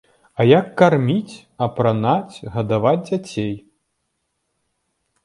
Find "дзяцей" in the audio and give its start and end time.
3.11-3.53